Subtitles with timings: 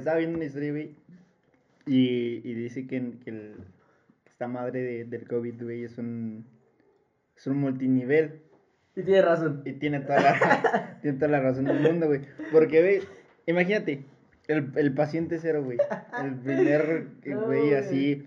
[0.00, 0.94] estaba viendo una historia, güey.
[1.86, 3.54] Y, y dice que, que el-
[4.26, 6.44] esta madre de- del COVID, güey, es un,
[7.36, 8.40] es un multinivel.
[8.96, 9.62] Y tiene razón.
[9.64, 12.20] Y tiene toda la, tiene toda la razón del mundo, güey.
[12.52, 13.00] Porque, güey,
[13.46, 14.04] imagínate,
[14.48, 15.78] el, el paciente cero, güey.
[16.22, 17.74] El primer, No, güey, güey.
[17.74, 18.26] así,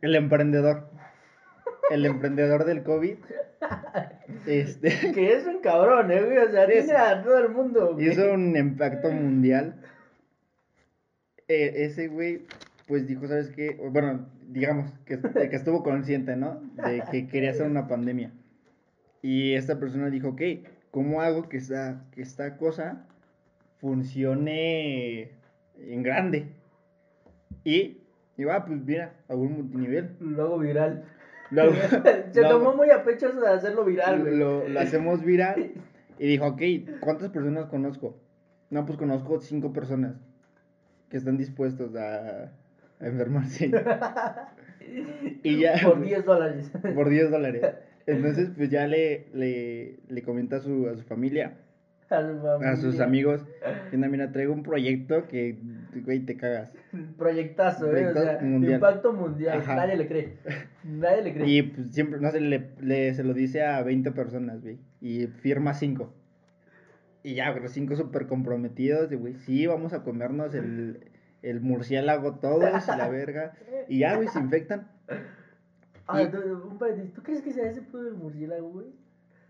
[0.00, 0.88] el emprendedor.
[1.90, 3.16] El emprendedor del COVID.
[4.46, 6.38] Este, Que es un cabrón, eh, güey.
[6.38, 8.08] O sea, tiene a todo el mundo, güey.
[8.08, 9.74] hizo un impacto mundial.
[11.48, 12.42] Eh, ese güey,
[12.86, 13.78] pues dijo, ¿sabes qué?
[13.90, 16.60] Bueno, digamos que, que estuvo consciente, ¿no?
[16.74, 18.32] De que quería hacer una pandemia.
[19.22, 20.42] Y esta persona dijo, ok,
[20.90, 23.06] ¿cómo hago que esta, que esta cosa
[23.80, 25.30] funcione
[25.78, 26.52] en grande?
[27.64, 27.98] Y,
[28.36, 30.10] y va, pues mira, un multinivel.
[30.20, 31.04] Luego viral.
[31.50, 31.62] Lo,
[32.32, 34.36] Se lo- tomó muy a pecho de hacerlo viral, güey.
[34.36, 35.72] lo, lo hacemos viral.
[36.20, 36.60] Y dijo, ok,
[36.98, 38.16] ¿cuántas personas conozco?
[38.70, 40.16] No, pues conozco cinco personas
[41.10, 42.44] que están dispuestos a,
[43.00, 43.70] a enfermarse.
[45.42, 45.74] y ya.
[45.84, 46.70] Por 10 dólares.
[46.94, 47.62] Por 10 dólares.
[48.06, 51.58] Entonces, pues ya le, le, le comenta a su, a su familia,
[52.08, 53.44] A, su a sus amigos,
[53.90, 55.58] que "Anda, mira, traigo un proyecto que,
[56.06, 56.72] güey, te cagas.
[57.18, 58.06] Proyectazo, eh.
[58.06, 58.74] O sea, mundial.
[58.76, 59.58] impacto mundial.
[59.58, 59.76] Ajá.
[59.76, 60.38] Nadie le cree.
[60.84, 61.48] Nadie le cree.
[61.50, 64.78] Y pues siempre, no sé, le, le- se lo dice a 20 personas, güey.
[65.02, 66.10] Y firma 5.
[67.22, 71.00] Y ya, güey, los 5 súper comprometidos, de, güey, sí, vamos a comernos el,
[71.42, 73.54] el murciélago todos la verga.
[73.88, 74.88] Y ya, güey, se infectan.
[76.06, 77.12] Ah, un paréntesis.
[77.12, 78.86] ¿Tú crees que sea ese pudo el murciélago, güey?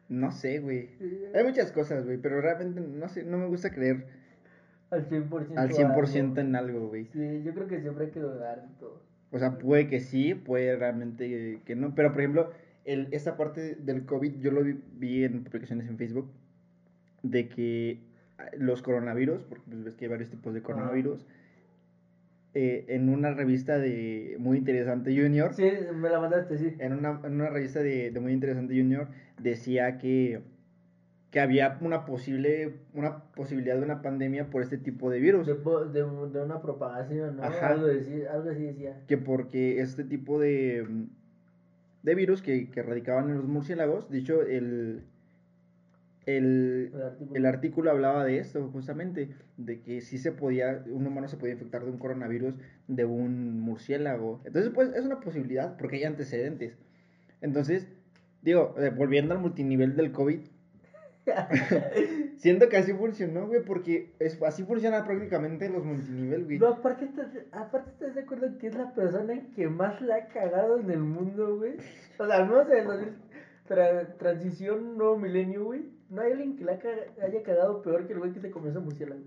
[0.09, 0.91] No sé, güey.
[1.35, 4.07] Hay muchas cosas, güey, pero realmente, no sé, no me gusta creer
[4.91, 5.57] Al 100%.
[5.57, 7.07] al 100% en algo, güey.
[7.13, 9.03] Sí, yo creo que siempre hay que dudar de todo.
[9.31, 11.95] O sea, puede que sí, puede realmente que no.
[11.95, 12.51] Pero, por ejemplo,
[12.87, 16.33] el, esta parte del COVID, yo lo vi, vi en publicaciones en Facebook,
[17.23, 18.01] de que
[18.39, 21.27] ah, los coronavirus, porque pues, ves que hay varios tipos de coronavirus,
[22.55, 26.75] eh, en una revista de Muy Interesante Junior, Sí, me la mandaste, sí.
[26.79, 29.09] en, una, en una revista de, de Muy Interesante Junior,
[29.41, 30.41] decía que,
[31.31, 35.47] que había una posible una posibilidad de una pandemia por este tipo de virus.
[35.47, 36.01] De, de,
[36.33, 37.43] de una propagación, ¿no?
[37.45, 37.69] Ajá.
[37.69, 39.03] Algo, deci- algo así decía.
[39.07, 40.87] que porque este tipo de,
[42.03, 45.03] de virus que, que radicaban en los murciélagos, dicho, el,
[46.37, 47.37] el, El artículo.
[47.37, 51.55] el artículo hablaba de esto justamente, de que sí se podía, un humano se podía
[51.55, 52.55] infectar de un coronavirus
[52.87, 54.41] de un murciélago.
[54.45, 56.77] Entonces, pues es una posibilidad porque hay antecedentes.
[57.41, 57.89] Entonces,
[58.43, 60.41] digo, eh, volviendo al multinivel del COVID,
[62.37, 66.59] siento que así funcionó, güey, porque es, así funcionan prácticamente los multinivel, güey.
[66.59, 70.29] No, aparte estás, aparte estás de acuerdo que es la persona que más la ha
[70.29, 71.75] cagado en el mundo, güey.
[72.19, 72.97] O sea, al menos en la
[73.69, 75.98] tra- transición nuevo milenio, güey.
[76.11, 78.81] No hay alguien que la haya cagado peor que el güey que se comió ese
[78.81, 79.21] murciélago.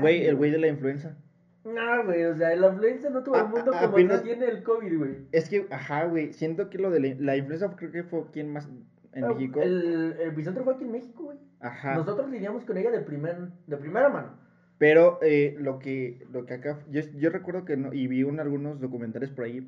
[0.00, 1.16] Güey, el güey de la influenza.
[1.64, 4.22] No, güey, o sea, la influenza no todo A- el mundo a- como apenas- no
[4.22, 5.16] tiene el COVID, güey.
[5.32, 8.52] Es que, ajá, güey, siento que lo de la, la influenza creo que fue quien
[8.52, 8.68] más
[9.14, 9.62] en Ah, México.
[9.62, 11.38] El, el epicentro fue aquí en México, güey.
[11.60, 11.94] Ajá.
[11.94, 14.28] Nosotros lidiamos con ella de, primer, de primera mano.
[14.76, 18.40] Pero eh, lo que lo que acá yo, yo recuerdo que no y vi un,
[18.40, 19.66] algunos documentales por ahí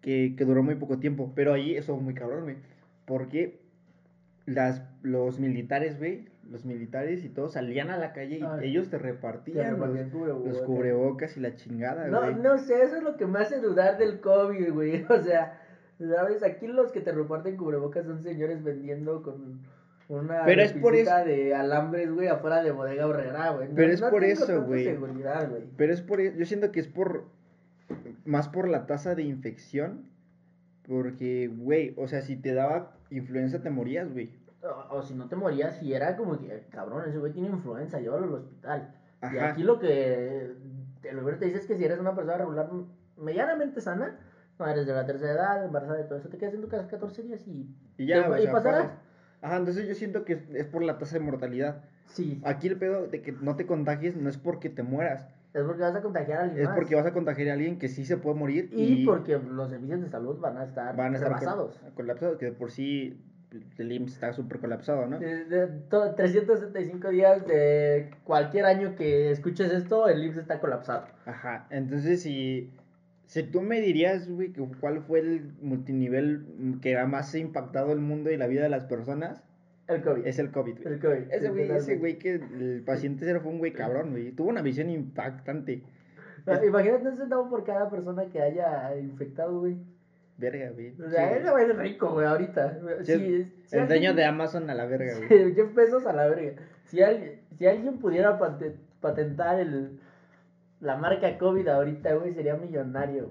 [0.00, 2.56] que, que duró muy poco tiempo, pero ahí eso muy cabrón, güey,
[3.04, 3.59] porque
[4.54, 8.90] las los militares, güey, los militares y todos salían a la calle y Ah, ellos
[8.90, 10.52] te Te repartían los, cubrebocas.
[10.52, 12.34] los cubrebocas y la chingada, No, güey.
[12.36, 15.04] no sé, eso es lo que me hace dudar del COVID, güey.
[15.10, 15.58] O sea,
[15.98, 16.42] ¿sabes?
[16.42, 19.60] Aquí los que te reparten cubrebocas son señores vendiendo con
[20.08, 23.68] una Pero es por repisita de alambres, güey, afuera de bodega horrera, güey.
[23.68, 24.84] No- Pero es no por tengo eso, güey.
[24.84, 25.62] seguridad, güey.
[25.76, 27.26] Pero es por, e, yo siento que es por,
[28.24, 30.06] más por la tasa de infección,
[30.86, 34.30] porque, güey, o sea, si te daba influenza te morías, güey.
[34.62, 37.98] O, o si no te morías, si era como que, cabrón, ese güey tiene influenza,
[38.00, 38.94] llévalo al hospital.
[39.22, 39.50] Y Ajá.
[39.50, 40.54] aquí lo que
[41.02, 42.70] el gobierno te dice es que si eres una persona regular,
[43.16, 44.18] medianamente sana,
[44.58, 46.86] no eres de la tercera edad, embarazada y todo eso, te quedas en tu casa
[46.88, 47.74] 14 días y...
[47.96, 48.82] Y ya, te- o y pasarás.
[48.84, 48.98] pasas.
[49.42, 51.82] Ajá, entonces yo siento que es, por la tasa de mortalidad.
[52.06, 55.62] Sí, Aquí el pedo de que no te contagies no es porque te mueras, es
[55.64, 56.76] porque vas a contagiar a alguien es más.
[56.76, 59.70] porque vas a contagiar a alguien que sí se puede morir Y, y, porque los
[59.70, 61.80] servicios de salud van a estar, van a estar col- rebasados.
[61.94, 63.20] colapsados, que de por sí
[63.78, 65.18] el IMSS está súper colapsado, ¿no?
[65.18, 71.06] De- de to- 365 días de cualquier año que escuches esto, el IMSS está colapsado.
[71.26, 72.70] Ajá, entonces si,
[73.26, 78.00] si tú me dirías, güey, que cuál fue el multinivel que ha más impactado el
[78.00, 79.42] mundo y la vida de las personas,
[79.88, 80.26] El COVID.
[80.26, 80.94] es el COVID, güey.
[80.94, 81.32] el COVID.
[81.32, 84.30] Ese güey, ese güey que el paciente cero fue un güey cabrón, güey.
[84.32, 85.82] Tuvo una visión impactante.
[86.46, 89.76] Ah, Imagínate un centavo por cada persona que haya infectado, güey.
[90.40, 90.94] Verga, güey.
[91.00, 92.78] O sea, ese güey es rico, güey, ahorita.
[93.02, 95.28] Sí, Si- si el alguien- dueño de Amazon a la verga, güey.
[95.54, 96.60] Jeff Bezos a la verga.
[96.86, 100.00] Si alguien, si alguien pudiera pate- patentar el,
[100.80, 103.30] la marca COVID ahorita, güey, sería millonario.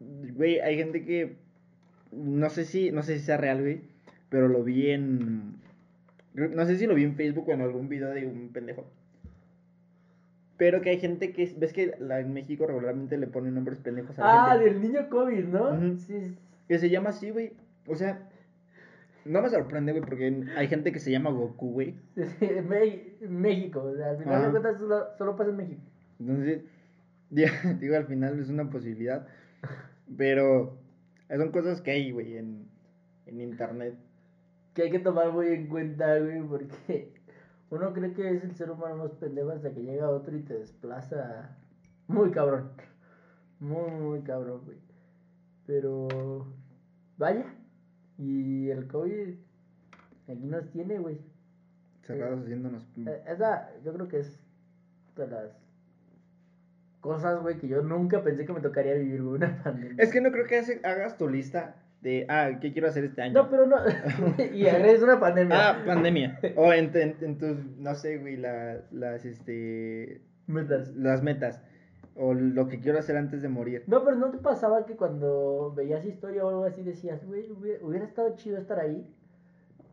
[0.00, 1.36] Güey, hay gente que
[2.12, 3.80] no sé si no sé si sea real, güey,
[4.28, 5.56] pero lo vi en
[6.34, 8.84] no sé si lo vi en Facebook o en algún video de un pendejo.
[10.58, 14.18] Pero que hay gente que ves que la, en México regularmente le ponen nombres pendejos
[14.18, 14.64] a la Ah, gente.
[14.70, 15.70] del niño COVID, ¿no?
[15.72, 15.96] Ujú.
[15.98, 16.38] Sí, sí.
[16.68, 17.52] Que se llama así, güey.
[17.86, 18.28] O sea,
[19.26, 21.94] no me sorprende, güey, porque hay gente que se llama Goku, güey.
[22.14, 24.44] Sí, sí, Me- México, o sea, al final Ajá.
[24.46, 25.82] de cuentas solo, solo pasa en México.
[26.20, 26.62] Entonces,
[27.30, 29.26] ya, digo, al final es una posibilidad.
[30.16, 30.78] Pero
[31.28, 32.66] son cosas que hay, güey, en,
[33.26, 33.94] en internet.
[34.74, 37.12] Que hay que tomar muy en cuenta, güey, porque
[37.70, 40.54] uno cree que es el ser humano más pendejo hasta que llega otro y te
[40.54, 41.56] desplaza
[42.06, 42.70] muy cabrón.
[43.58, 44.78] Muy, muy cabrón, güey.
[45.66, 46.46] Pero,
[47.16, 47.44] vaya.
[48.18, 49.34] Y el COVID
[50.28, 51.18] aquí nos tiene, güey.
[52.02, 52.86] Cerrados haciéndonos.
[52.98, 54.38] Eh, Esa, yo creo que es
[55.16, 55.50] de las
[57.00, 60.02] cosas, güey, que yo nunca pensé que me tocaría vivir, güey, una pandemia.
[60.02, 63.34] Es que no creo que hagas tu lista de, ah, ¿qué quiero hacer este año?
[63.34, 63.76] No, pero no.
[64.54, 65.70] y es una pandemia.
[65.70, 66.38] Ah, pandemia.
[66.56, 70.94] O en, en- en tus, no sé, güey, la- las, este, Metas.
[70.96, 71.62] las metas.
[72.14, 73.84] O lo que quiero hacer antes de morir.
[73.88, 77.84] No, pero ¿no te pasaba que cuando veías historia o algo así decías, güey, hubiera,
[77.84, 79.06] hubiera estado chido estar ahí?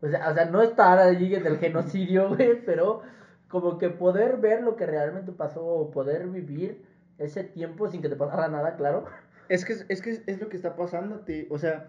[0.00, 3.02] O sea, o sea, no estar allí en el genocidio, güey, pero
[3.48, 6.82] como que poder ver lo que realmente pasó o poder vivir
[7.18, 9.04] ese tiempo sin que te pasara nada, claro.
[9.48, 11.88] Es que, es que es lo que está pasando, te- o sea,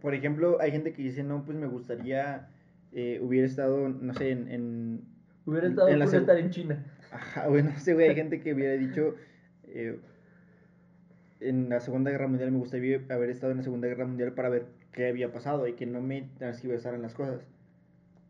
[0.00, 2.48] por ejemplo, hay gente que dice, no, pues me gustaría,
[2.92, 5.00] eh, hubiera estado, no sé, en, en-
[5.46, 6.84] Hubiera estado En la estar en China.
[7.10, 9.14] ajá, güey, no sé, güey, hay gente que hubiera dicho,
[9.66, 9.98] eh,
[11.40, 14.48] en la Segunda Guerra Mundial me gustaría haber estado en la Segunda Guerra Mundial para
[14.48, 17.40] ver qué había pasado y que no me transgiversaran las cosas.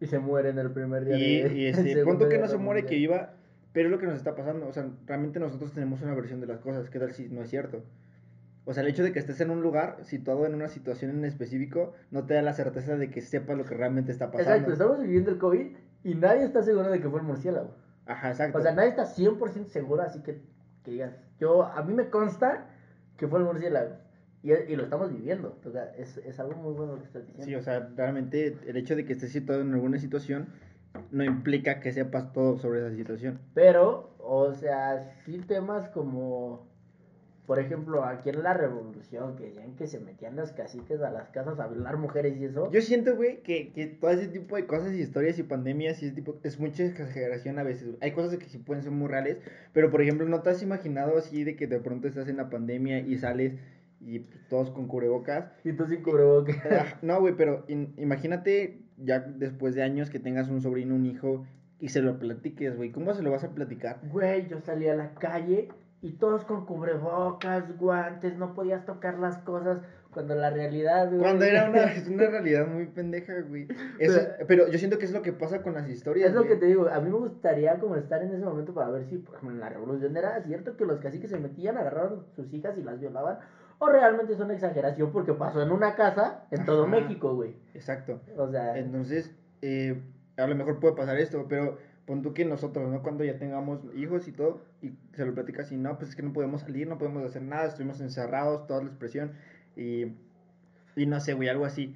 [0.01, 2.87] Y se muere en el primer día Y, de y este, que no se muere,
[2.87, 3.35] que iba,
[3.79, 6.49] pero es lo que nos está pasando, o sea, realmente nosotros tenemos una versión de
[6.49, 7.85] las cosas, ¿qué tal si no es cierto?
[8.65, 11.25] O sea, el hecho de que estés en un lugar situado en una situación en
[11.25, 14.51] específico no te da la certeza de que sepa lo que realmente está pasando.
[14.51, 17.77] Exacto, estamos viviendo el COVID y nadie está seguro de que fue el murciélago.
[18.07, 18.59] Ajá, exacto.
[18.59, 20.43] O sea, nadie está 100% seguro, así que,
[20.83, 22.67] que digas, yo, a mí me consta
[23.17, 23.95] que fue el murciélago.
[24.43, 25.57] Y, y lo estamos viviendo.
[25.65, 27.45] O sea, es, es algo muy bueno lo que estás diciendo.
[27.45, 30.49] Sí, o sea, realmente el hecho de que estés situado en alguna situación
[31.11, 33.39] no implica que sepas todo sobre esa situación.
[33.55, 36.67] Pero, o sea, sí temas como,
[37.47, 41.31] por ejemplo, aquí en la revolución, que decían que se metían las casitas a las
[41.31, 42.71] casas a violar mujeres y eso.
[42.71, 46.07] Yo siento, güey, que, que todo ese tipo de cosas y historias y pandemias y
[46.07, 47.97] ese tipo, es mucha exageración a veces.
[48.01, 49.39] Hay cosas que sí pueden ser muy reales,
[49.73, 52.51] pero por ejemplo, ¿no te has imaginado así de que de pronto estás en la
[52.51, 53.55] pandemia y sales
[54.01, 54.21] y
[54.51, 55.51] todos con cubrebocas?
[55.65, 56.57] Y tú sin cubrebocas.
[56.71, 61.07] Ah, No, güey, pero in- imagínate ya después de años que tengas un sobrino, un
[61.07, 61.47] hijo
[61.81, 62.91] y se lo platiques, güey.
[62.91, 64.01] ¿Cómo se lo vas a platicar?
[64.11, 65.69] Güey, yo salí a la calle
[66.01, 69.79] y todos con cubrebocas, guantes, no podías tocar las cosas.
[70.11, 71.21] Cuando la realidad, güey.
[71.21, 73.69] Cuando era una, es una realidad muy pendeja, güey.
[73.99, 76.31] Eso- pero yo siento que es lo que pasa con las historias.
[76.31, 76.61] Es lo que güey.
[76.61, 79.37] te digo, a mí me gustaría como estar en ese momento para ver si, por
[79.37, 82.83] ejemplo, en la revolución era cierto que los caciques se metían, agarraron sus hijas y
[82.83, 83.39] las violaban,
[83.79, 86.91] o realmente es una exageración porque pasó en una casa en todo Ajá.
[86.91, 87.55] México, güey.
[87.75, 88.21] Exacto.
[88.37, 90.01] O sea, Entonces, eh,
[90.37, 93.03] a lo mejor puede pasar esto, pero pon tú que nosotros, ¿no?
[93.03, 96.23] Cuando ya tengamos hijos y todo, y se lo platicas y no, pues es que
[96.23, 99.33] no podemos salir, no podemos hacer nada, estuvimos encerrados, toda la expresión,
[99.77, 100.07] y,
[100.97, 101.95] y no sé, güey, algo así.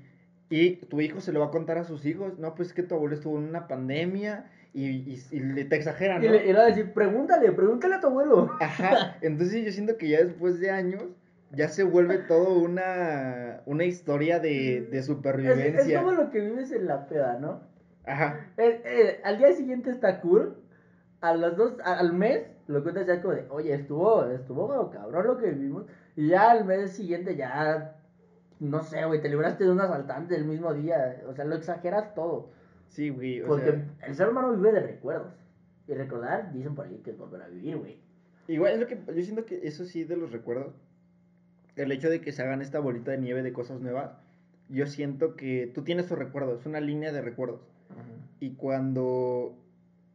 [0.51, 2.83] Y tu hijo se lo va a contar a sus hijos, no, pues es que
[2.83, 6.33] tu abuelo estuvo en una pandemia y, y, y le te exageran, y, ¿no?
[6.33, 8.51] le, y le va a decir, pregúntale, pregúntale a tu abuelo.
[8.61, 11.05] Ajá, entonces yo siento que ya después de años
[11.54, 15.82] ya se vuelve todo una, una historia de, de Es, supervivencia.
[15.82, 17.61] es como lo que vives en la peda, ¿no?
[18.04, 20.56] Ajá, Eh, eh, al día siguiente está cool,
[21.21, 25.37] a los dos, al mes, lo cuentas ya como de, oye, estuvo, estuvo cabrón lo
[25.38, 27.97] que vivimos, y ya al mes siguiente ya,
[28.59, 32.14] no sé, güey, te libraste de un asaltante el mismo día, o sea, lo exageras
[32.14, 32.50] todo,
[32.88, 34.09] sí, güey, o porque sea...
[34.09, 35.32] el ser humano vive de recuerdos,
[35.87, 38.00] y recordar, dicen por ahí que es volver a vivir, güey.
[38.49, 40.75] Igual es lo que yo siento que eso sí de los recuerdos,
[41.76, 44.12] el hecho de que se hagan esta bolita de nieve de cosas nuevas,
[44.69, 47.61] yo siento que tú tienes tus recuerdos, es una línea de recuerdos.
[48.41, 49.57] Y cuando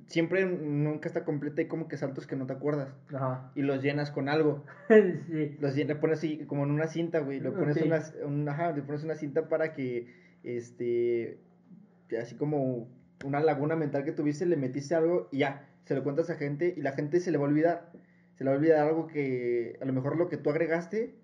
[0.08, 3.84] siempre nunca está completa y como que saltos que no te acuerdas Ajá, y los
[3.84, 4.64] llenas con algo.
[4.90, 7.84] sí, Los llen- le pones así como en una cinta, güey, le pones Ok.
[7.86, 10.08] una, un- ajá, le pones una cinta para que
[10.44, 11.38] este
[12.20, 12.88] así como
[13.26, 16.74] una laguna mental que tuviste, le metiste algo y ya, se lo cuentas a gente
[16.76, 17.92] y la gente se le va a olvidar.
[18.36, 21.16] Se le va a olvidar algo que a lo mejor lo que tú agregaste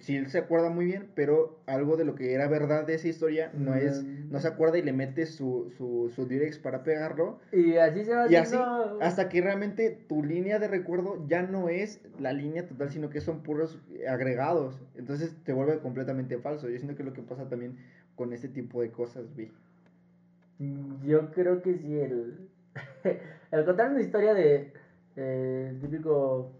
[0.00, 3.08] sí él se acuerda muy bien, pero algo de lo que era verdad de esa
[3.08, 4.30] historia no es, Mm.
[4.32, 6.28] no se acuerda y le mete su, su, su
[6.62, 7.38] para pegarlo.
[7.52, 8.98] Y así se va Y así, haciendo.
[9.00, 13.20] hasta que realmente tu línea de recuerdo ya no es la línea total, sino que
[13.20, 13.78] son puros
[14.08, 14.80] agregados.
[14.96, 16.68] Entonces te vuelve completamente falso.
[16.68, 17.76] Yo siento que es lo que pasa también
[18.16, 19.50] con este tipo de cosas, güey.
[21.04, 22.48] Yo creo que sí, el,
[23.52, 24.72] el contar una historia de
[25.16, 26.52] eh, el típico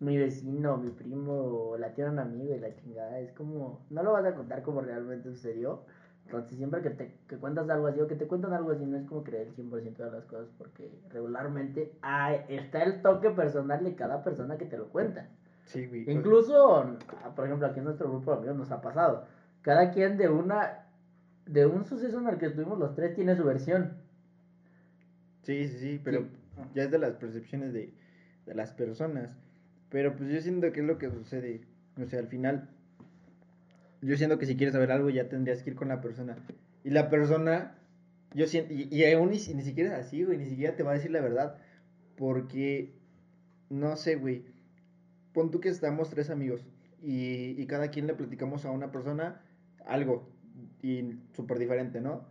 [0.00, 4.12] mi vecino, mi primo, la tiene un amigo y la chingada, es como, no lo
[4.12, 5.84] vas a contar como realmente sucedió.
[6.24, 8.98] Entonces siempre que te que cuentas algo así o que te cuentan algo así no
[8.98, 13.82] es como creer el 100% de las cosas porque regularmente hay- está el toque personal
[13.82, 15.26] de cada persona que te lo cuenta.
[15.64, 16.04] Sí, güey.
[16.10, 16.84] Incluso,
[17.34, 19.24] por ejemplo, aquí en nuestro grupo de amigos nos ha pasado.
[19.62, 20.84] Cada quien de una
[21.46, 23.94] de un suceso en el que estuvimos los tres tiene su versión.
[25.42, 26.26] Sí, sí, sí, pero Sí.
[26.74, 27.94] ya es de las percepciones de,
[28.44, 29.30] de las personas.
[29.90, 31.62] Pero pues yo siento que es lo que sucede.
[32.00, 32.68] O sea, al final,
[34.00, 36.36] yo siento que si quieres saber algo ya tendrías que ir con la persona.
[36.84, 37.76] Y la persona,
[38.34, 40.82] yo siento, y, y aún ni, si- ni siquiera es así, güey, ni siquiera te
[40.82, 41.56] va a decir la verdad.
[42.16, 42.92] Porque,
[43.70, 44.44] no sé, güey,
[45.32, 46.66] pon tú que estamos tres amigos
[47.02, 49.40] y, y cada quien le platicamos a una persona
[49.86, 50.28] algo
[50.82, 52.24] y súper diferente, ¿no?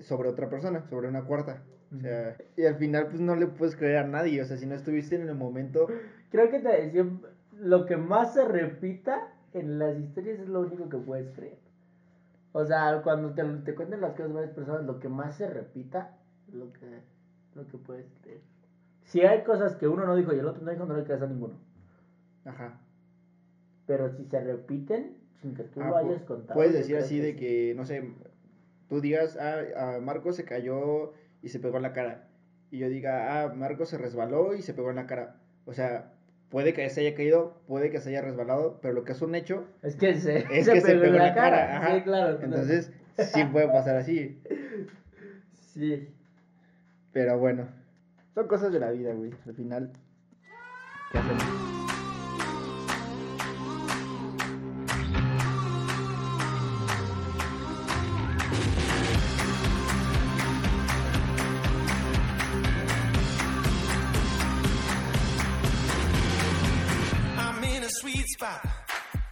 [0.00, 1.62] Sobre otra persona, sobre una cuarta.
[1.96, 4.66] O sea, y al final pues no le puedes creer a nadie, o sea, si
[4.66, 5.86] no estuviste en el momento,
[6.32, 10.88] Creo que te, siempre- lo que más se repita en las historias es lo único
[10.90, 11.58] que puedes creer.
[12.52, 16.18] O sea, cuando te, te cuenten las cosas varias personas, lo que más se repita
[16.48, 17.02] es lo que,
[17.54, 18.40] lo que puedes creer.
[19.02, 21.22] Si hay cosas que uno no dijo y el otro no dijo, no le creas
[21.22, 21.60] a ninguno.
[22.44, 22.80] ajá.
[23.86, 26.54] Pero si se repiten, sin que tú Ah, lo hayas contado.
[26.54, 27.36] Puedes decir así de sí.
[27.36, 28.14] que, no sé,
[28.88, 31.12] tú digas, ah, ah, Marco se cayó
[31.42, 32.28] y se pegó en la cara.
[32.70, 35.40] Y yo diga, ah, Marco se resbaló y se pegó en la cara.
[35.66, 36.12] O sea,
[36.52, 39.34] puede que se haya caído, puede que se haya resbalado, pero lo que es un
[39.34, 41.78] hecho Es que se, es que se pegó en la cara.
[41.78, 41.96] ajá.
[41.96, 42.36] Sí, claro.
[42.38, 42.44] claro.
[42.44, 44.40] Entonces, sí puede pasar así.
[45.72, 46.06] Sí.
[47.12, 47.66] Pero bueno,
[48.34, 49.30] son cosas de la vida, güey.
[49.46, 49.90] Al final,
[51.10, 51.71] ¿qué hacemos?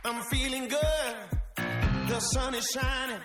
[0.03, 1.17] I'm feeling good.
[2.09, 3.20] The sun is shining.